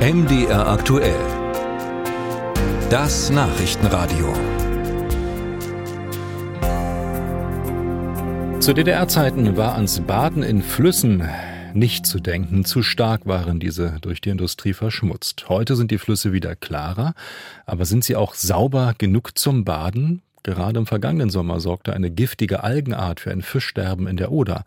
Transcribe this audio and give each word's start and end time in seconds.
MDR 0.00 0.66
aktuell. 0.66 1.20
Das 2.88 3.28
Nachrichtenradio. 3.28 4.32
Zu 8.60 8.72
DDR-Zeiten 8.72 9.58
war 9.58 9.74
ans 9.74 10.00
Baden 10.00 10.42
in 10.42 10.62
Flüssen 10.62 11.28
nicht 11.74 12.06
zu 12.06 12.18
denken. 12.18 12.64
Zu 12.64 12.82
stark 12.82 13.26
waren 13.26 13.60
diese 13.60 13.98
durch 14.00 14.22
die 14.22 14.30
Industrie 14.30 14.72
verschmutzt. 14.72 15.50
Heute 15.50 15.76
sind 15.76 15.90
die 15.90 15.98
Flüsse 15.98 16.32
wieder 16.32 16.56
klarer, 16.56 17.12
aber 17.66 17.84
sind 17.84 18.02
sie 18.02 18.16
auch 18.16 18.32
sauber 18.32 18.94
genug 18.96 19.36
zum 19.36 19.66
Baden? 19.66 20.22
Gerade 20.42 20.78
im 20.78 20.86
vergangenen 20.86 21.28
Sommer 21.28 21.60
sorgte 21.60 21.92
eine 21.92 22.10
giftige 22.10 22.64
Algenart 22.64 23.20
für 23.20 23.32
ein 23.32 23.42
Fischsterben 23.42 24.06
in 24.06 24.16
der 24.16 24.32
Oder. 24.32 24.64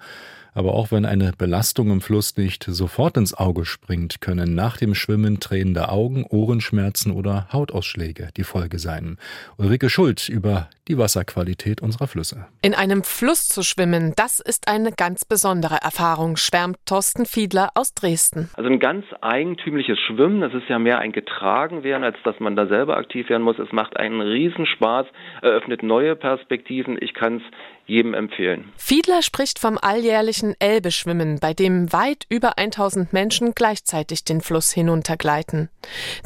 Aber 0.54 0.74
auch 0.74 0.92
wenn 0.92 1.06
eine 1.06 1.32
Belastung 1.38 1.92
im 1.92 2.02
Fluss 2.02 2.38
nicht 2.38 2.64
sofort 2.64 3.18
ins 3.18 3.34
Auge 3.34 3.66
springt, 3.66 4.22
können 4.22 4.56
nach 4.56 4.78
dem 4.78 4.96
Schwimmen 4.96 5.40
tränende 5.40 5.90
Augen, 5.90 6.26
Ohrenschmerzen 6.30 7.12
oder 7.12 7.48
Hautausschläge 7.52 8.30
die 8.38 8.44
Folge 8.44 8.80
sein. 8.80 9.18
Ulrike 9.58 9.90
Schuld 9.90 10.30
über 10.30 10.70
die 10.88 10.98
Wasserqualität 10.98 11.82
unserer 11.82 12.08
Flüsse. 12.08 12.46
In 12.62 12.74
einem 12.74 13.04
Fluss 13.04 13.48
zu 13.48 13.64
schwimmen, 13.64 14.14
das 14.16 14.40
ist 14.40 14.68
eine 14.68 14.92
ganz 14.92 15.24
besondere 15.24 15.78
Erfahrung, 15.82 16.36
schwärmt 16.36 16.78
Thorsten 16.86 17.26
Fiedler 17.26 17.70
aus 17.76 17.94
Dresden. 17.94 18.50
Also 18.56 18.70
ein 18.70 18.80
ganz 18.80 19.06
eigentümliches 19.22 19.98
Schwimmen, 20.00 20.42
das 20.42 20.54
ist 20.54 20.68
ja 20.68 20.80
mehr 20.80 21.00
ein 21.00 21.14
getragen 21.14 21.84
werden, 21.84 22.04
als 22.04 22.18
dass 22.24 22.40
man 22.40 22.56
da 22.56 22.68
selber 22.68 22.98
aktiv 22.98 23.30
werden 23.30 23.44
muss. 23.44 23.60
Es 23.60 23.72
macht 23.72 23.96
einen 23.98 24.20
Riesenspaß, 24.20 25.08
eröffnet 25.42 25.84
neue 25.84 26.16
Perspektiven. 26.16 26.98
Ich 27.00 27.14
kann 27.14 27.38
es 27.38 27.44
jedem 27.86 28.14
empfehlen. 28.14 28.72
Fiedler 28.78 29.22
spricht 29.22 29.60
vom 29.60 29.78
alljährlichen 29.82 30.56
Elbeschwimmen, 30.60 31.40
bei 31.40 31.54
dem 31.54 31.92
weit 31.92 32.26
über 32.30 32.58
1000 32.58 33.14
Menschen 33.14 33.54
gleichzeitig 33.56 34.24
den 34.24 34.42
Fluss 34.42 34.72
hinuntergleiten. 34.72 35.70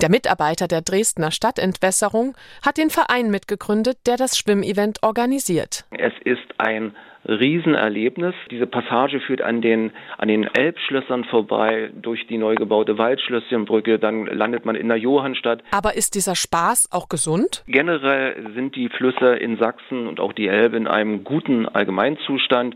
Der 0.02 0.10
Mitarbeiter 0.10 0.68
der 0.68 0.82
Dresdner 0.82 1.32
Stadtentwässerung 1.32 2.36
hat 2.66 2.78
den 2.78 2.90
Verein 2.90 3.32
mitgegründet, 3.32 3.98
der 4.06 4.18
das 4.18 4.38
Schwimmevent 4.38 5.04
organisiert. 5.04 5.86
Es 5.92 6.14
ist 6.24 6.48
ein 6.58 6.96
Riesenerlebnis. 7.28 8.34
Diese 8.50 8.68
Passage 8.68 9.20
führt 9.20 9.42
an 9.42 9.62
den, 9.62 9.92
an 10.18 10.28
den 10.28 10.44
Elbschlössern 10.44 11.26
vorbei, 11.26 11.90
durch 12.02 12.26
die 12.28 12.38
neu 12.38 12.56
gebaute 12.56 12.98
Waldschlösschenbrücke, 12.98 14.00
dann 14.00 14.26
landet 14.26 14.66
man 14.66 14.76
in 14.76 14.88
der 14.88 14.98
Johannstadt. 14.98 15.64
Aber 15.72 15.96
ist 15.96 16.16
dieser 16.16 16.36
Spaß 16.36 16.90
auch 16.92 17.10
gesund? 17.10 17.64
Generell 17.68 18.52
sind 18.56 18.76
die 18.76 18.90
Flüsse 18.90 19.36
in 19.36 19.58
Sachsen 19.58 20.08
und 20.08 20.20
auch 20.20 20.34
die 20.34 20.48
Elbe 20.48 20.78
in 20.78 20.88
einem 20.88 21.24
guten 21.24 21.68
Allgemeinzustand 21.68 22.76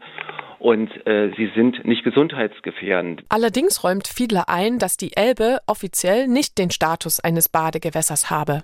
und 0.61 0.89
äh, 1.07 1.31
sie 1.37 1.51
sind 1.55 1.85
nicht 1.85 2.03
gesundheitsgefährdend. 2.03 3.23
Allerdings 3.29 3.83
räumt 3.83 4.07
Fiedler 4.07 4.47
ein, 4.47 4.77
dass 4.77 4.95
die 4.95 5.15
Elbe 5.15 5.59
offiziell 5.65 6.27
nicht 6.27 6.57
den 6.57 6.69
Status 6.69 7.19
eines 7.19 7.49
Badegewässers 7.49 8.29
habe. 8.29 8.63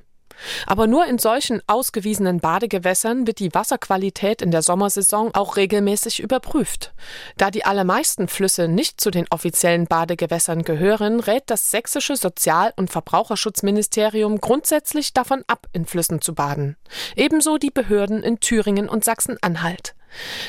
Aber 0.66 0.88
nur 0.88 1.06
in 1.06 1.18
solchen 1.18 1.62
ausgewiesenen 1.68 2.40
Badegewässern 2.40 3.28
wird 3.28 3.40
die 3.40 3.54
Wasserqualität 3.54 4.42
in 4.42 4.52
der 4.52 4.62
Sommersaison 4.62 5.34
auch 5.34 5.58
regelmäßig 5.58 6.20
überprüft. 6.20 6.94
Da 7.38 7.52
die 7.52 7.66
allermeisten 7.66 8.28
Flüsse 8.28 8.68
nicht 8.68 9.02
zu 9.02 9.12
den 9.12 9.26
offiziellen 9.30 9.86
Badegewässern 9.86 10.64
gehören, 10.64 11.20
rät 11.20 11.44
das 11.48 11.72
sächsische 11.72 12.16
Sozial- 12.16 12.74
und 12.76 12.90
Verbraucherschutzministerium 12.90 14.40
grundsätzlich 14.40 15.14
davon 15.14 15.44
ab, 15.48 15.68
in 15.74 15.86
Flüssen 15.86 16.22
zu 16.22 16.34
baden. 16.34 16.78
Ebenso 17.16 17.58
die 17.58 17.72
Behörden 17.72 18.24
in 18.24 18.40
Thüringen 18.40 18.90
und 18.90 19.04
Sachsen-Anhalt. 19.04 19.97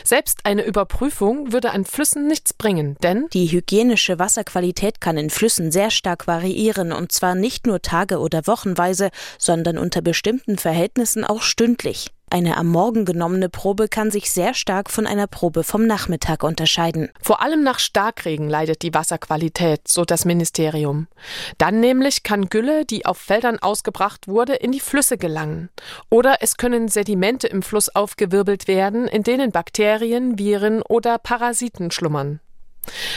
Selbst 0.05 0.41
eine 0.44 0.64
Überprüfung 0.64 1.52
würde 1.52 1.70
an 1.70 1.84
Flüssen 1.84 2.27
nichts 2.27 2.52
bringen, 2.52 2.97
denn 3.02 3.27
die 3.33 3.50
hygienische 3.50 4.19
Wasserqualität 4.19 5.00
kann 5.00 5.16
in 5.16 5.30
Flüssen 5.30 5.70
sehr 5.70 5.91
stark 5.91 6.27
variieren 6.27 6.92
und 6.92 7.12
zwar 7.12 7.34
nicht 7.34 7.66
nur 7.66 7.83
tage- 7.83 8.19
oder 8.19 8.47
wochenweise, 8.47 9.10
sondern 9.38 9.78
unter 9.78 10.02
bestimmten 10.02 10.58
Verhältnissen 10.58 11.25
auch 11.25 11.42
stündlich. 11.42 12.10
Eine 12.31 12.59
am 12.59 12.67
Morgen 12.67 13.06
genommene 13.06 13.49
Probe 13.49 13.89
kann 13.89 14.11
sich 14.11 14.31
sehr 14.31 14.53
stark 14.53 14.91
von 14.91 15.06
einer 15.06 15.27
Probe 15.27 15.65
vom 15.65 15.87
Nachmittag 15.87 16.43
unterscheiden. 16.43 17.09
Vor 17.22 17.41
allem 17.41 17.62
nach 17.62 17.78
Starkregen 17.78 18.50
leidet 18.50 18.83
die 18.83 18.93
Wasserqualität, 18.93 19.89
so 19.89 20.05
das 20.05 20.27
Ministerium. 20.27 21.09
Dann 21.56 21.81
nämlich 21.81 22.25
kann 22.25 22.50
Gülle, 22.50 22.84
die 22.84 23.06
auf 23.06 23.17
Feldern 23.17 23.59
ausgebracht 23.59 24.28
wurde, 24.28 24.55
in 24.55 24.72
die 24.72 24.81
Flüsse 24.81 25.17
gelangen. 25.17 25.71
Oder 26.11 26.37
es 26.41 26.59
können 26.59 26.88
Sedimente 26.88 27.47
im 27.47 27.62
Fluss 27.62 27.88
aufgewirbelt 27.88 28.69
werden, 28.69 29.09
in 29.09 29.22
denen 29.22 29.50
Bakterien, 29.50 30.38
Viren 30.38 30.83
oder 30.83 31.17
Parasiten 31.17 31.91
schlummern. 31.91 32.41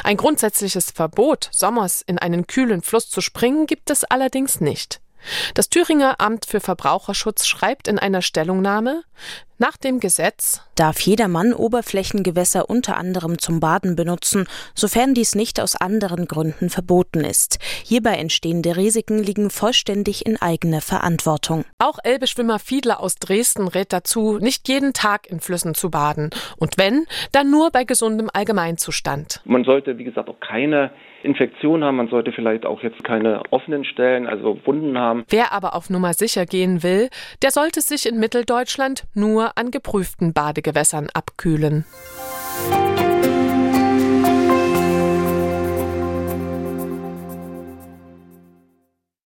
Ein 0.04 0.18
grundsätzliches 0.18 0.92
Verbot, 0.92 1.50
sommers 1.52 2.02
in 2.02 2.18
einen 2.18 2.48
kühlen 2.48 2.82
Fluss 2.82 3.10
zu 3.10 3.20
springen, 3.20 3.66
gibt 3.68 3.90
es 3.90 4.06
allerdings 4.06 4.62
nicht. 4.62 5.02
Das 5.54 5.70
Thüringer 5.70 6.16
Amt 6.20 6.46
für 6.46 6.60
Verbraucherschutz 6.60 7.48
schreibt 7.48 7.88
in 7.88 8.00
einer 8.00 8.22
Stellungnahme, 8.22 9.04
nach 9.62 9.78
dem 9.78 10.00
Gesetz 10.00 10.62
darf 10.74 11.00
jedermann 11.02 11.54
Oberflächengewässer 11.54 12.68
unter 12.68 12.98
anderem 12.98 13.38
zum 13.38 13.60
Baden 13.60 13.96
benutzen, 13.96 14.48
sofern 14.74 15.14
dies 15.14 15.36
nicht 15.36 15.60
aus 15.60 15.76
anderen 15.76 16.26
Gründen 16.26 16.72
verboten 16.72 17.20
ist. 17.20 17.60
Hierbei 17.86 18.16
entstehende 18.16 18.76
Risiken 18.76 19.22
liegen 19.22 19.52
vollständig 19.52 20.26
in 20.26 20.42
eigener 20.42 20.82
Verantwortung. 20.82 21.64
Auch 21.78 22.00
Elbeschwimmer 22.04 22.58
Fiedler 22.58 23.02
aus 23.02 23.18
Dresden 23.18 23.68
rät 23.68 23.94
dazu, 23.94 24.40
nicht 24.40 24.68
jeden 24.68 24.94
Tag 24.94 25.28
in 25.30 25.40
Flüssen 25.40 25.76
zu 25.76 25.92
baden. 25.92 26.32
Und 26.58 26.80
wenn, 26.80 27.06
dann 27.32 27.52
nur 27.52 27.70
bei 27.70 27.84
gesundem 27.84 28.32
Allgemeinzustand. 28.34 29.42
Man 29.46 29.64
sollte, 29.64 30.00
wie 30.00 30.06
gesagt, 30.06 30.28
auch 30.28 30.40
keine 30.40 30.90
Infektion 31.24 31.84
haben. 31.84 31.98
Man 31.98 32.10
sollte 32.10 32.32
vielleicht 32.32 32.66
auch 32.66 32.82
jetzt 32.84 33.04
keine 33.04 33.44
offenen 33.52 33.86
Stellen, 33.86 34.28
also 34.28 34.60
Wunden 34.66 34.98
haben. 34.98 35.24
Wer 35.30 35.52
aber 35.54 35.76
auf 35.76 35.90
Nummer 35.90 36.14
sicher 36.14 36.46
gehen 36.46 36.84
will, 36.84 37.10
der 37.42 37.52
sollte 37.52 37.82
sich 37.82 38.08
in 38.08 38.20
Mitteldeutschland 38.20 39.06
nur 39.14 39.58
an 39.58 39.72
geprüften 39.72 40.34
Badegewässern 40.34 41.08
abkühlen. 41.14 41.86